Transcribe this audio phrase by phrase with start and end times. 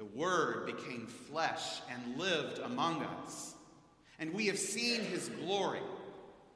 [0.00, 3.54] The Word became flesh and lived among us.
[4.18, 5.82] And we have seen his glory,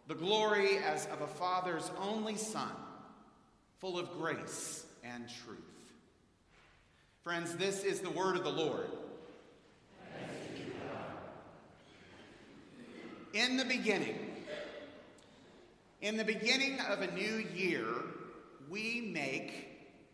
[0.09, 2.73] the glory as of a Father's only Son,
[3.81, 5.61] full of grace and truth.
[7.23, 8.87] Friends, this is the word of the Lord.
[13.35, 14.19] In the beginning,
[16.01, 17.85] in the beginning of a new year,
[18.71, 19.69] we make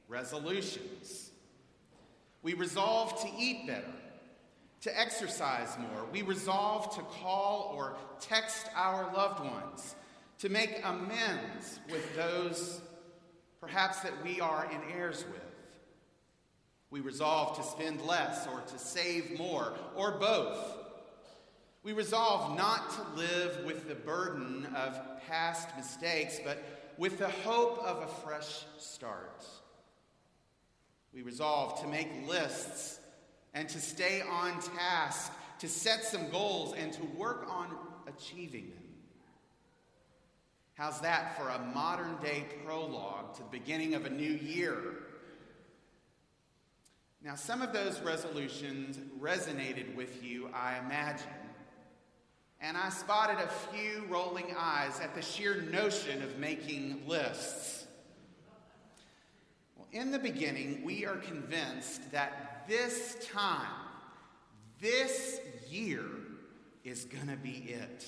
[0.08, 1.29] resolutions.
[2.42, 3.92] We resolve to eat better,
[4.82, 6.06] to exercise more.
[6.12, 9.94] We resolve to call or text our loved ones,
[10.38, 12.80] to make amends with those
[13.60, 15.42] perhaps that we are in heirs with.
[16.90, 20.78] We resolve to spend less or to save more, or both.
[21.82, 26.62] We resolve not to live with the burden of past mistakes, but
[26.98, 29.44] with the hope of a fresh start.
[31.12, 32.98] We resolve to make lists
[33.52, 38.84] and to stay on task, to set some goals and to work on achieving them.
[40.74, 44.78] How's that for a modern day prologue to the beginning of a new year?
[47.22, 51.26] Now, some of those resolutions resonated with you, I imagine.
[52.62, 57.79] And I spotted a few rolling eyes at the sheer notion of making lists.
[59.92, 63.66] In the beginning, we are convinced that this time,
[64.80, 66.04] this year,
[66.84, 68.06] is going to be it.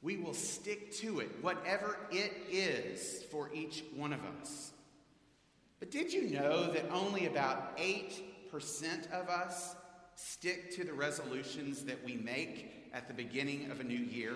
[0.00, 4.72] We will stick to it, whatever it is for each one of us.
[5.78, 9.74] But did you know that only about 8% of us
[10.14, 14.34] stick to the resolutions that we make at the beginning of a new year?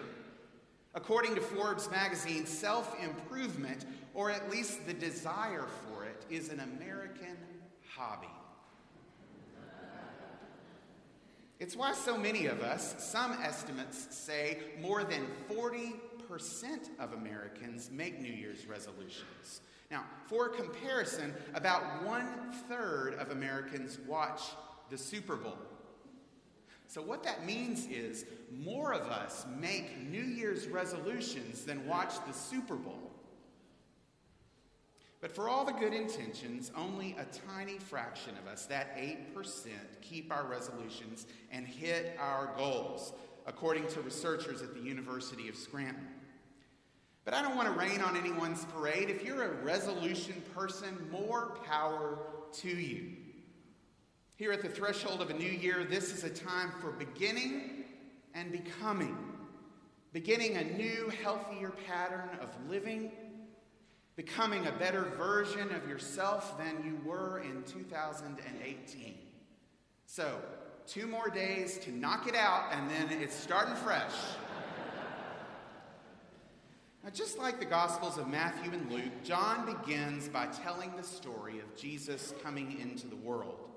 [0.97, 3.85] According to Forbes magazine, self improvement,
[4.15, 7.37] or at least the desire for it, is an American
[7.95, 8.27] hobby.
[11.61, 15.93] It's why so many of us, some estimates say more than 40%
[16.99, 19.61] of Americans make New Year's resolutions.
[19.91, 24.43] Now, for comparison, about one third of Americans watch
[24.89, 25.59] the Super Bowl.
[26.89, 32.33] So, what that means is more of us make New Year's resolutions than watch the
[32.33, 33.07] Super Bowl.
[35.21, 39.69] But for all the good intentions, only a tiny fraction of us, that 8%,
[40.01, 43.13] keep our resolutions and hit our goals,
[43.47, 46.07] according to researchers at the University of Scranton.
[47.25, 49.11] But I don't want to rain on anyone's parade.
[49.11, 52.19] If you're a resolution person, more power
[52.61, 53.26] to you.
[54.37, 57.85] Here at the threshold of a new year, this is a time for beginning
[58.35, 59.17] and becoming.
[60.13, 63.11] Beginning a new, healthier pattern of living
[64.15, 69.15] becoming a better version of yourself than you were in 2018.
[70.07, 70.39] So,
[70.87, 74.13] two more days to knock it out, and then it's starting fresh.
[77.05, 81.59] now, just like the Gospels of Matthew and Luke, John begins by telling the story
[81.59, 83.76] of Jesus coming into the world.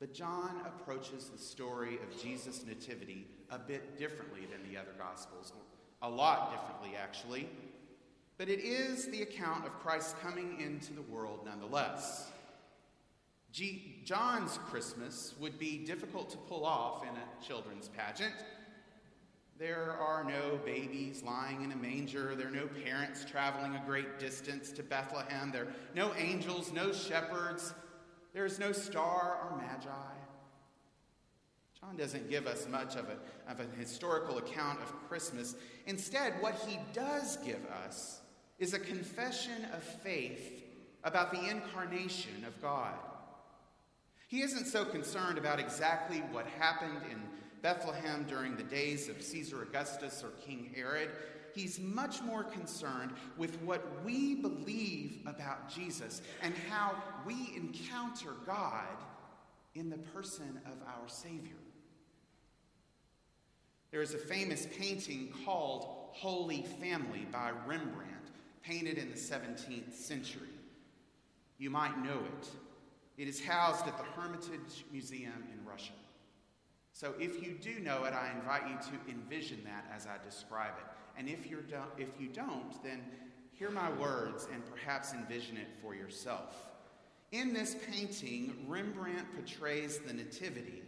[0.00, 5.52] But John approaches the story of Jesus' nativity a bit differently than the other Gospels,
[6.02, 7.48] a lot differently, actually.
[8.36, 12.30] But it is the account of Christ coming into the world nonetheless.
[13.50, 18.34] G- John's Christmas would be difficult to pull off in a children's pageant.
[19.58, 22.36] There are no babies lying in a manger.
[22.36, 25.50] There are no parents traveling a great distance to Bethlehem.
[25.50, 27.74] There are no angels, no shepherds.
[28.38, 29.90] There is no star or magi.
[31.80, 35.56] John doesn't give us much of, a, of an historical account of Christmas.
[35.86, 38.20] Instead, what he does give us
[38.60, 40.62] is a confession of faith
[41.02, 42.94] about the incarnation of God.
[44.28, 47.20] He isn't so concerned about exactly what happened in
[47.60, 51.10] Bethlehem during the days of Caesar Augustus or King Herod.
[51.58, 56.94] He's much more concerned with what we believe about Jesus and how
[57.26, 58.96] we encounter God
[59.74, 61.56] in the person of our Savior.
[63.90, 68.30] There is a famous painting called Holy Family by Rembrandt,
[68.62, 70.46] painted in the 17th century.
[71.58, 72.48] You might know it.
[73.16, 75.90] It is housed at the Hermitage Museum in Russia.
[76.92, 80.74] So if you do know it, I invite you to envision that as I describe
[80.78, 80.97] it.
[81.18, 83.02] And if, you're do- if you don't, then
[83.52, 86.54] hear my words and perhaps envision it for yourself.
[87.32, 90.82] In this painting, Rembrandt portrays the Nativity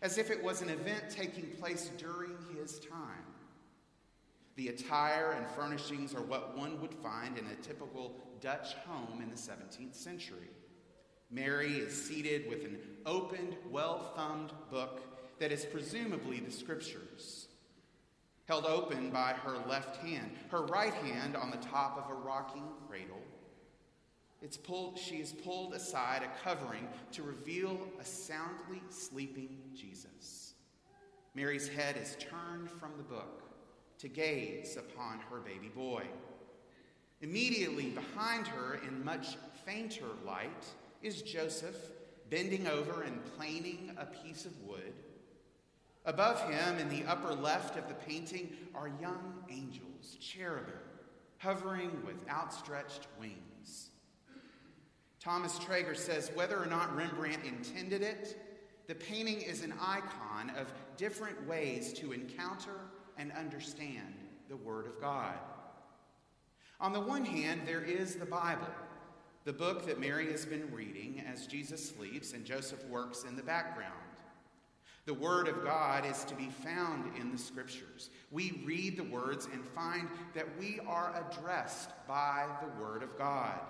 [0.00, 3.24] as if it was an event taking place during his time.
[4.56, 9.30] The attire and furnishings are what one would find in a typical Dutch home in
[9.30, 10.50] the 17th century.
[11.30, 15.00] Mary is seated with an opened, well thumbed book
[15.40, 17.48] that is presumably the scriptures,
[18.46, 22.68] held open by her left hand, her right hand on the top of a rocking
[22.88, 23.22] cradle.
[24.42, 30.54] It's pulled, she is pulled aside a covering to reveal a soundly sleeping Jesus.
[31.34, 33.42] Mary's head is turned from the book
[33.98, 36.04] to gaze upon her baby boy.
[37.22, 40.66] Immediately behind her, in much fainter light,
[41.02, 41.76] is Joseph
[42.28, 44.92] bending over and planing a piece of wood.
[46.06, 50.74] Above him, in the upper left of the painting, are young angels, cherubim,
[51.38, 53.90] hovering with outstretched wings.
[55.18, 58.38] Thomas Troeger says whether or not Rembrandt intended it,
[58.86, 62.80] the painting is an icon of different ways to encounter
[63.16, 64.14] and understand
[64.50, 65.34] the Word of God.
[66.80, 68.66] On the one hand, there is the Bible
[69.44, 73.42] the book that Mary has been reading as Jesus sleeps and Joseph works in the
[73.42, 73.92] background.
[75.06, 78.08] The Word of God is to be found in the Scriptures.
[78.30, 83.60] We read the words and find that we are addressed by the Word of God.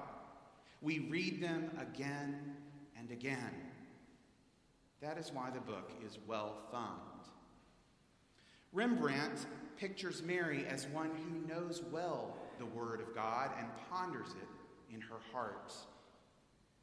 [0.81, 2.54] We read them again
[2.96, 3.50] and again.
[5.00, 7.28] That is why the book is well thumbed.
[8.72, 9.46] Rembrandt
[9.76, 15.00] pictures Mary as one who knows well the Word of God and ponders it in
[15.00, 15.72] her heart.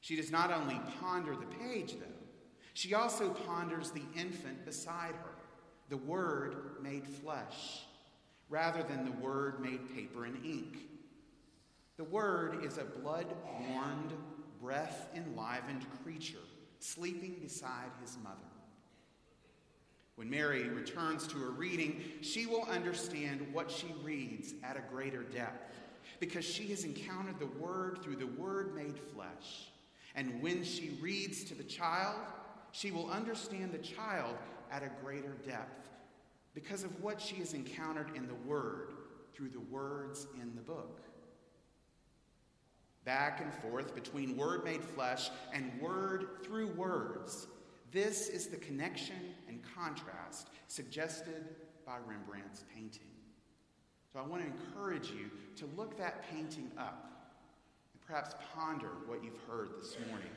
[0.02, 2.21] She does not only ponder the page, though,
[2.74, 5.36] she also ponders the infant beside her,
[5.90, 7.86] the Word made flesh,
[8.50, 10.78] rather than the Word made paper and ink.
[11.98, 13.28] The Word is a blood
[13.60, 14.14] warmed,
[14.62, 16.38] breath enlivened creature
[16.80, 18.38] sleeping beside his mother.
[20.16, 25.24] When Mary returns to her reading, she will understand what she reads at a greater
[25.24, 25.76] depth
[26.20, 29.72] because she has encountered the Word through the Word made flesh.
[30.16, 32.20] And when she reads to the child,
[32.72, 34.36] she will understand the child
[34.72, 35.90] at a greater depth
[36.54, 38.94] because of what she has encountered in the Word
[39.34, 41.02] through the words in the book.
[43.04, 47.48] Back and forth between Word made flesh and Word through words.
[47.92, 49.16] This is the connection
[49.48, 53.08] and contrast suggested by Rembrandt's painting.
[54.14, 57.32] So I want to encourage you to look that painting up
[57.94, 60.30] and perhaps ponder what you've heard this morning.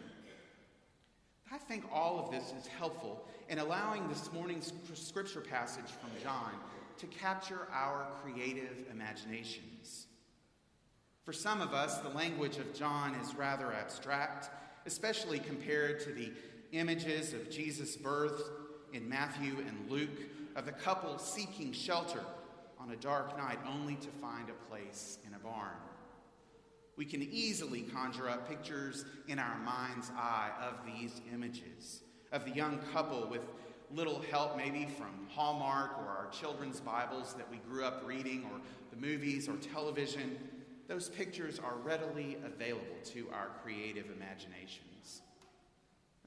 [1.54, 6.50] I think all of this is helpful in allowing this morning's scripture passage from John
[6.98, 10.08] to capture our creative imaginations.
[11.22, 14.50] For some of us, the language of John is rather abstract,
[14.84, 16.32] especially compared to the
[16.72, 18.50] images of Jesus' birth
[18.92, 20.22] in Matthew and Luke,
[20.56, 22.24] of the couple seeking shelter
[22.80, 25.76] on a dark night only to find a place in a barn.
[26.96, 32.50] We can easily conjure up pictures in our mind's eye of these images of the
[32.50, 33.42] young couple with
[33.90, 38.60] little help, maybe from Hallmark or our children's Bibles that we grew up reading, or
[38.90, 40.36] the movies or television.
[40.88, 45.22] Those pictures are readily available to our creative imaginations.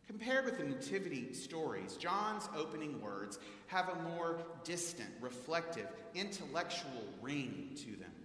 [0.07, 7.71] Compared with the Nativity stories, John's opening words have a more distant, reflective, intellectual ring
[7.75, 8.16] to them.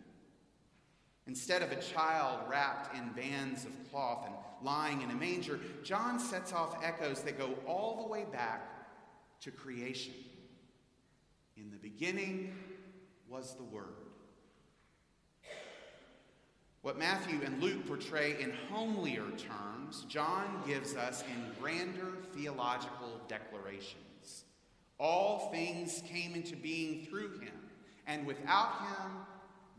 [1.26, 6.18] Instead of a child wrapped in bands of cloth and lying in a manger, John
[6.18, 10.14] sets off echoes that go all the way back to creation.
[11.56, 12.56] In the beginning
[13.28, 13.86] was the Word.
[16.82, 24.44] What Matthew and Luke portray in homelier terms, John gives us in grander theological declarations.
[24.98, 27.54] All things came into being through him,
[28.08, 29.12] and without him,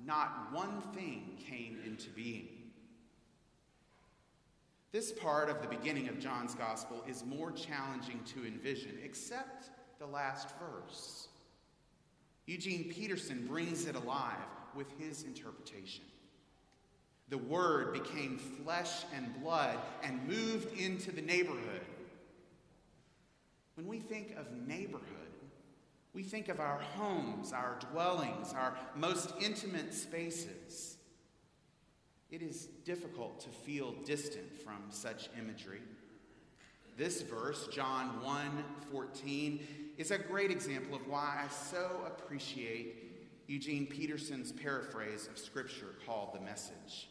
[0.05, 2.47] not one thing came into being.
[4.91, 10.05] This part of the beginning of John's gospel is more challenging to envision, except the
[10.05, 11.29] last verse.
[12.45, 14.35] Eugene Peterson brings it alive
[14.75, 16.03] with his interpretation.
[17.29, 21.81] The Word became flesh and blood and moved into the neighborhood.
[23.75, 25.22] When we think of neighborhood,
[26.13, 30.97] we think of our homes, our dwellings, our most intimate spaces.
[32.29, 35.81] It is difficult to feel distant from such imagery.
[36.97, 39.67] This verse, John 1 14,
[39.97, 43.03] is a great example of why I so appreciate
[43.47, 47.09] Eugene Peterson's paraphrase of Scripture called The Message.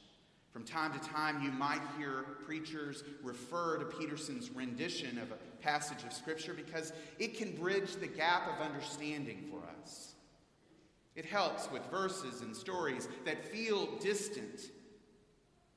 [0.53, 6.05] From time to time, you might hear preachers refer to Peterson's rendition of a passage
[6.05, 10.15] of Scripture because it can bridge the gap of understanding for us.
[11.17, 14.71] It helps with verses and stories that feel distant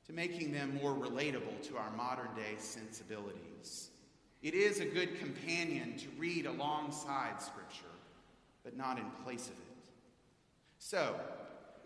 [0.06, 3.90] to making them more relatable to our modern day sensibilities.
[4.42, 7.86] It is a good companion to read alongside Scripture,
[8.62, 9.76] but not in place of it.
[10.78, 11.18] So,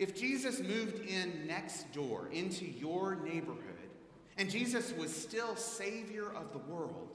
[0.00, 3.90] if Jesus moved in next door into your neighborhood,
[4.38, 7.10] and Jesus was still Savior of the world,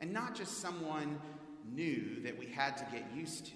[0.00, 1.20] and not just someone
[1.70, 3.52] new that we had to get used to,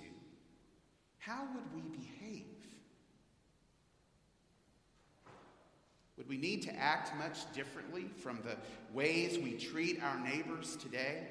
[1.16, 2.44] how would we behave?
[6.18, 8.56] Would we need to act much differently from the
[8.92, 11.28] ways we treat our neighbors today?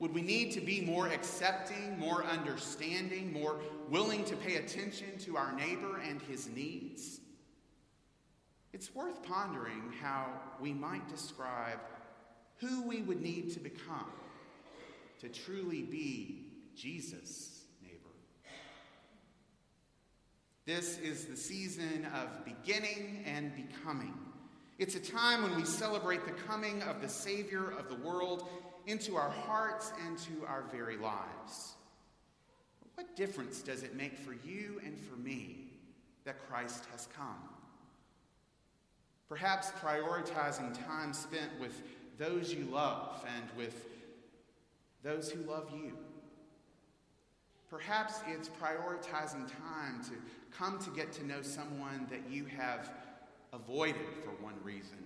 [0.00, 5.36] Would we need to be more accepting, more understanding, more willing to pay attention to
[5.36, 7.20] our neighbor and his needs?
[8.72, 10.28] It's worth pondering how
[10.60, 11.80] we might describe
[12.58, 14.12] who we would need to become
[15.20, 17.94] to truly be Jesus' neighbor.
[20.64, 24.14] This is the season of beginning and becoming.
[24.78, 28.48] It's a time when we celebrate the coming of the Savior of the world
[28.88, 31.74] into our hearts and to our very lives.
[32.94, 35.66] What difference does it make for you and for me
[36.24, 37.38] that Christ has come?
[39.28, 41.82] Perhaps prioritizing time spent with
[42.16, 43.84] those you love and with
[45.02, 45.92] those who love you.
[47.70, 50.12] Perhaps it's prioritizing time to
[50.50, 52.90] come to get to know someone that you have
[53.52, 54.96] avoided for one reason.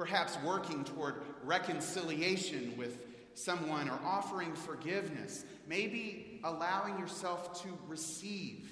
[0.00, 3.00] Perhaps working toward reconciliation with
[3.34, 5.44] someone or offering forgiveness.
[5.68, 8.66] Maybe allowing yourself to receive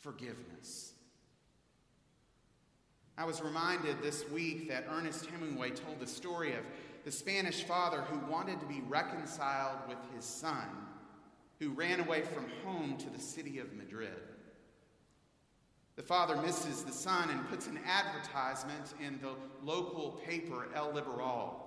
[0.00, 0.94] forgiveness.
[3.16, 6.64] I was reminded this week that Ernest Hemingway told the story of
[7.04, 10.66] the Spanish father who wanted to be reconciled with his son,
[11.60, 14.18] who ran away from home to the city of Madrid.
[15.96, 21.58] The father misses the son and puts an advertisement in the local paper, El Liberal.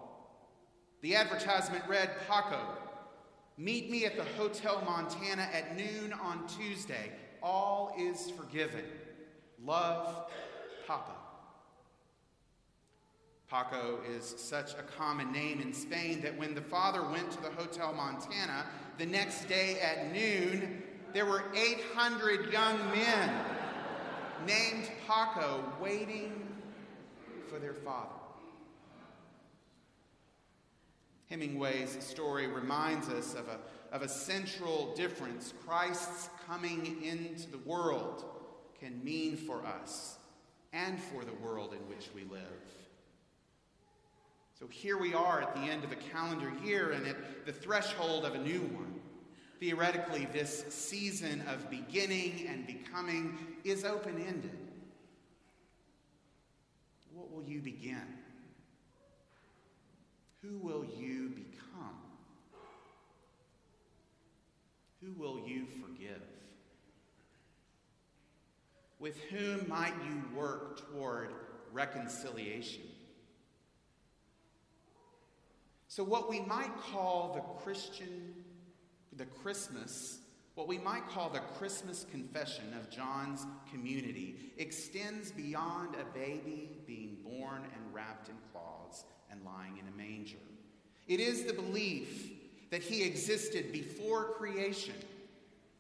[1.02, 2.60] The advertisement read Paco,
[3.58, 7.12] meet me at the Hotel Montana at noon on Tuesday.
[7.44, 8.86] All is forgiven.
[9.64, 10.32] Love,
[10.88, 11.12] Papa.
[13.48, 17.52] Paco is such a common name in Spain that when the father went to the
[17.52, 18.66] Hotel Montana
[18.98, 20.82] the next day at noon,
[21.14, 23.55] there were 800 young men
[24.46, 26.48] named Paco waiting
[27.50, 28.10] for their father.
[31.30, 33.60] Hemingway's story reminds us of a,
[33.96, 38.26] of a central difference Christ's coming into the world
[38.80, 40.18] can mean for us
[40.74, 42.42] and for the world in which we live.
[44.60, 48.26] So here we are at the end of a calendar year and at the threshold
[48.26, 48.95] of a new one.
[49.60, 54.58] Theoretically, this season of beginning and becoming is open ended.
[57.14, 58.02] What will you begin?
[60.42, 61.96] Who will you become?
[65.02, 66.22] Who will you forgive?
[69.00, 71.30] With whom might you work toward
[71.72, 72.84] reconciliation?
[75.88, 78.34] So, what we might call the Christian,
[79.18, 80.20] the Christmas,
[80.56, 87.18] what we might call the Christmas confession of John's community extends beyond a baby being
[87.24, 90.38] born and wrapped in cloths and lying in a manger.
[91.08, 92.32] It is the belief
[92.72, 94.96] that he existed before creation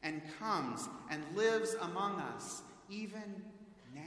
[0.03, 3.43] and comes and lives among us even
[3.93, 4.01] now.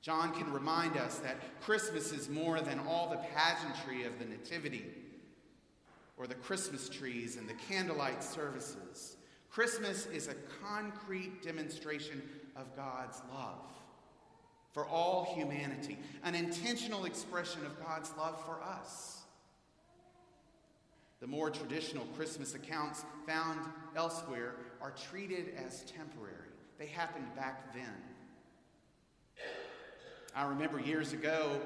[0.00, 4.84] John can remind us that Christmas is more than all the pageantry of the Nativity
[6.16, 9.16] or the Christmas trees and the candlelight services.
[9.50, 12.22] Christmas is a concrete demonstration
[12.56, 13.62] of God's love
[14.72, 19.22] for all humanity, an intentional expression of God's love for us.
[21.20, 23.60] The more traditional Christmas accounts found
[23.96, 26.50] elsewhere are treated as temporary.
[26.78, 27.94] They happened back then.
[30.34, 31.58] I remember years ago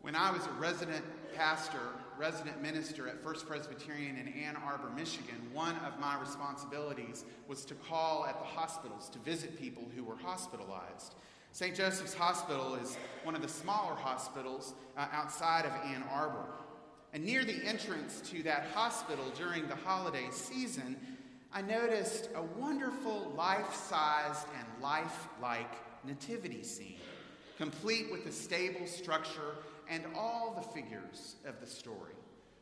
[0.00, 1.78] when I was a resident pastor,
[2.18, 7.74] resident minister at First Presbyterian in Ann Arbor, Michigan, one of my responsibilities was to
[7.74, 11.14] call at the hospitals to visit people who were hospitalized.
[11.52, 11.76] St.
[11.76, 16.46] Joseph's Hospital is one of the smaller hospitals uh, outside of Ann Arbor.
[17.12, 20.96] And near the entrance to that hospital during the holiday season,
[21.52, 25.70] I noticed a wonderful life sized and life like
[26.04, 26.96] nativity scene,
[27.58, 29.56] complete with the stable structure
[29.92, 32.14] and all the figures of the story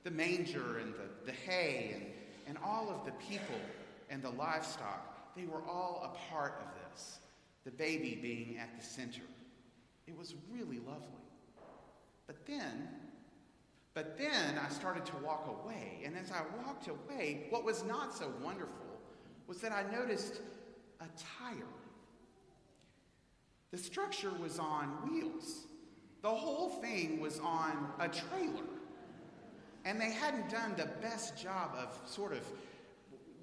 [0.02, 2.06] the manger and the, the hay and,
[2.48, 3.60] and all of the people
[4.08, 5.36] and the livestock.
[5.36, 7.18] They were all a part of this,
[7.64, 9.20] the baby being at the center.
[10.06, 11.06] It was really lovely.
[12.26, 12.88] But then,
[13.92, 16.00] but then I started to walk away.
[16.04, 18.74] And as I walked away, what was not so wonderful
[19.46, 20.40] was that I noticed
[21.00, 21.06] a
[21.38, 21.66] tire.
[23.70, 25.66] The structure was on wheels.
[26.22, 28.64] The whole thing was on a trailer.
[29.84, 32.46] And they hadn't done the best job of sort of,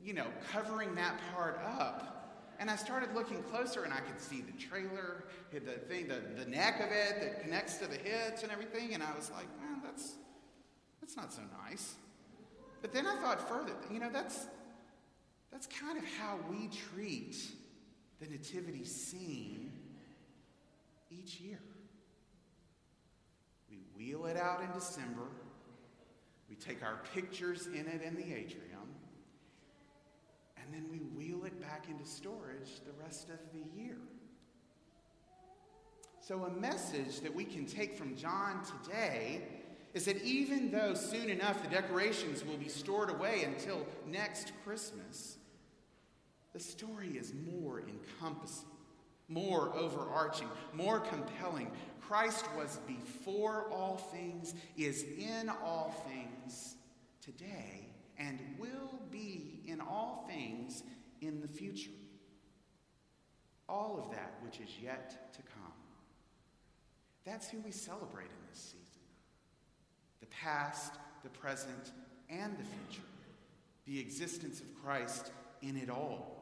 [0.03, 2.13] you know, covering that part up.
[2.60, 6.50] And I started looking closer and I could see the trailer, the thing, the, the
[6.50, 8.93] neck of it that connects to the hits and everything.
[8.93, 10.13] And I was like, man, that's,
[11.01, 11.96] that's not so nice.
[12.81, 14.48] But then I thought further, you know, that's,
[15.51, 17.36] that's kind of how we treat
[18.19, 19.72] the nativity scene
[21.12, 21.60] each year
[23.98, 25.24] wheel it out in December.
[26.50, 28.94] We take our pictures in it in the atrium.
[30.58, 33.98] And then we wheel it back into storage the rest of the year.
[36.20, 39.44] So, a message that we can take from John today
[39.94, 45.38] is that even though soon enough the decorations will be stored away until next Christmas,
[46.53, 48.68] the story is more encompassing,
[49.29, 51.72] more overarching, more compelling,
[52.07, 56.75] Christ was before all things, is in all things
[57.22, 60.83] today, and will be in all things
[61.22, 61.91] in the future.
[63.67, 65.74] All of that which is yet to come.
[67.25, 68.83] That's who we celebrate in this season
[70.22, 70.93] the past,
[71.24, 71.91] the present,
[72.29, 73.07] and the future.
[73.85, 76.36] The existence of Christ in it all.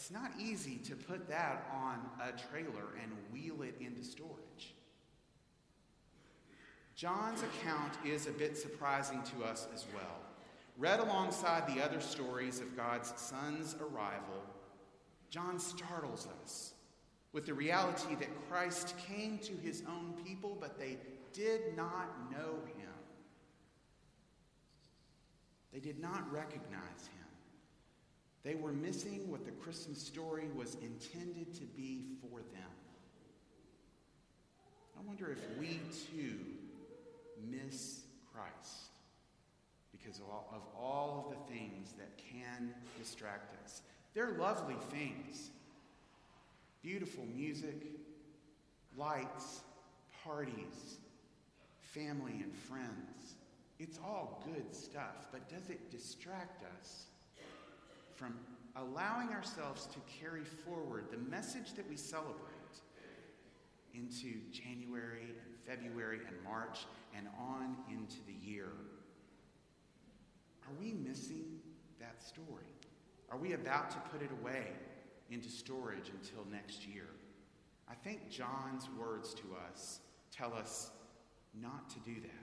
[0.00, 4.74] It's not easy to put that on a trailer and wheel it into storage.
[6.96, 10.16] John's account is a bit surprising to us as well.
[10.78, 14.42] Read alongside the other stories of God's Son's arrival,
[15.28, 16.72] John startles us
[17.34, 20.96] with the reality that Christ came to his own people, but they
[21.34, 22.88] did not know him.
[25.74, 27.19] They did not recognize him.
[28.42, 32.70] They were missing what the Christmas story was intended to be for them.
[34.98, 35.80] I wonder if we
[36.12, 36.38] too
[37.50, 38.00] miss
[38.32, 38.90] Christ
[39.92, 43.82] because of all, of all of the things that can distract us.
[44.14, 45.50] They're lovely things
[46.82, 47.84] beautiful music,
[48.96, 49.60] lights,
[50.24, 50.96] parties,
[51.80, 53.34] family and friends.
[53.78, 57.04] It's all good stuff, but does it distract us
[58.20, 58.34] from
[58.76, 62.36] allowing ourselves to carry forward the message that we celebrate
[63.94, 68.72] into January and February and March and on into the year.
[70.66, 71.46] Are we missing
[71.98, 72.74] that story?
[73.30, 74.66] Are we about to put it away
[75.30, 77.08] into storage until next year?
[77.88, 80.90] I think John's words to us tell us
[81.58, 82.39] not to do that.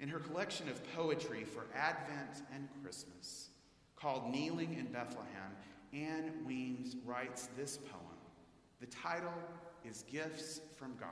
[0.00, 3.50] In her collection of poetry for Advent and Christmas,
[3.96, 5.52] called Kneeling in Bethlehem,
[5.92, 8.18] Ann Weems writes this poem.
[8.80, 9.32] The title
[9.84, 11.08] is Gifts from God,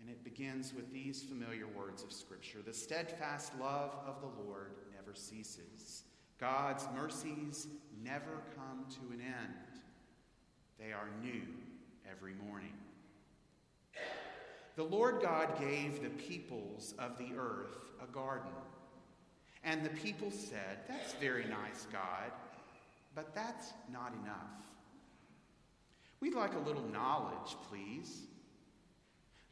[0.00, 4.72] and it begins with these familiar words of Scripture The steadfast love of the Lord
[4.94, 6.04] never ceases,
[6.38, 7.68] God's mercies
[8.02, 9.80] never come to an end.
[10.78, 11.42] They are new
[12.10, 12.72] every morning.
[14.76, 18.52] The Lord God gave the peoples of the earth a garden.
[19.64, 22.30] And the people said, That's very nice, God,
[23.14, 24.66] but that's not enough.
[26.20, 28.22] We'd like a little knowledge, please.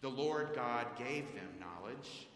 [0.03, 2.29] The Lord God gave them knowledge.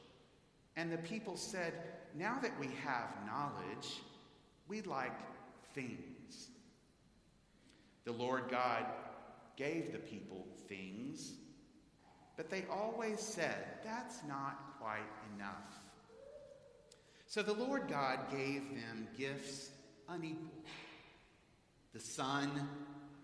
[0.77, 1.75] And the people said,
[2.15, 4.01] Now that we have knowledge,
[4.67, 5.13] we'd like
[5.75, 6.49] things.
[8.05, 8.87] The Lord God
[9.57, 11.35] gave the people things,
[12.39, 15.01] but they always said, that's not quite
[15.35, 15.81] enough.
[17.27, 19.71] So the Lord God gave them gifts
[20.09, 20.49] unequal
[21.93, 22.69] the sun,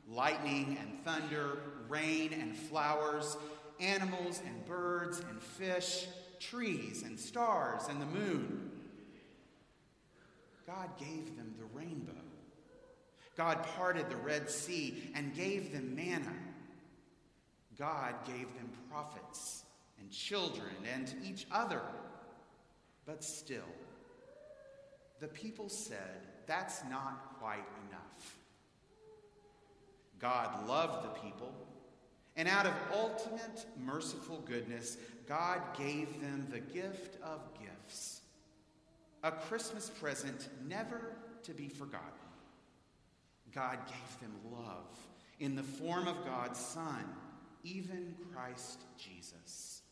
[0.08, 3.36] lightning and thunder, rain and flowers,
[3.78, 6.06] animals and birds and fish,
[6.40, 8.72] trees and stars and the moon.
[10.66, 12.12] God gave them the rainbow.
[13.36, 16.34] God parted the Red Sea and gave them manna.
[17.78, 19.64] God gave them prophets
[20.00, 21.82] and children and each other.
[23.06, 23.62] But still,
[25.20, 28.36] the people said, That's not quite enough.
[30.18, 31.52] God loved the people,
[32.36, 34.96] and out of ultimate merciful goodness,
[35.28, 38.20] God gave them the gift of gifts
[39.24, 41.00] a Christmas present never
[41.44, 42.08] to be forgotten.
[43.54, 44.98] God gave them love
[45.40, 47.04] in the form of God's Son,
[47.64, 49.82] even Christ Jesus.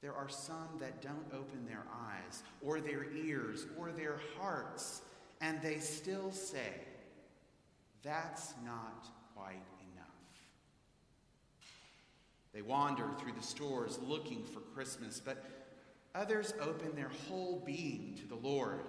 [0.00, 5.02] There are some that don't open their eyes or their ears or their hearts,
[5.40, 6.74] and they still say,
[8.02, 10.06] That's not quite enough.
[12.54, 15.44] They wander through the stores looking for Christmas, but
[16.14, 18.82] others open their whole being to the Lord,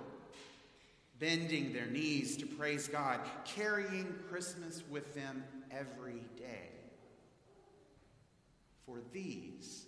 [1.20, 5.44] bending their knees to praise God, carrying Christmas with them
[5.78, 6.70] every day.
[8.86, 9.86] For these,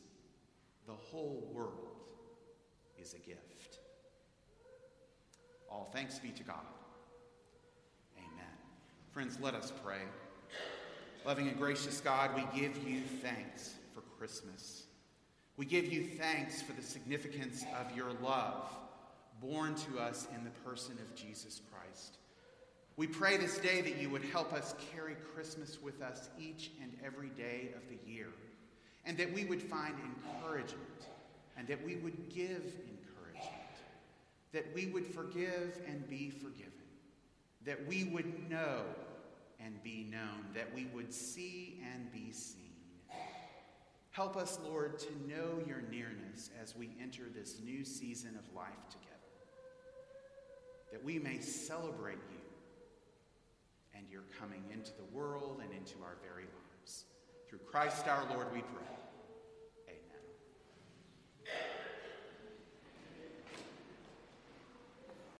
[0.85, 2.01] the whole world
[3.01, 3.79] is a gift.
[5.69, 6.65] All thanks be to God.
[8.17, 8.53] Amen.
[9.11, 10.01] Friends, let us pray.
[11.25, 14.83] Loving and gracious God, we give you thanks for Christmas.
[15.57, 18.63] We give you thanks for the significance of your love
[19.41, 22.18] born to us in the person of Jesus Christ.
[22.99, 26.91] We pray this day that you would help us carry Christmas with us each and
[27.01, 28.27] every day of the year
[29.05, 29.93] and that we would find
[30.27, 30.83] encouragement,
[31.57, 33.71] and that we would give encouragement,
[34.51, 36.73] that we would forgive and be forgiven,
[37.65, 38.81] that we would know
[39.61, 42.73] and be known, that we would see and be seen.
[44.11, 48.89] Help us, Lord, to know your nearness as we enter this new season of life
[48.89, 49.07] together,
[50.91, 52.38] that we may celebrate you
[53.99, 57.05] and your coming into the world and into our very lives.
[57.49, 59.08] Through Christ our Lord, we pray.